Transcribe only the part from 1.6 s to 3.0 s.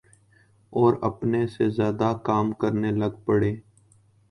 زیادہ کام کرنے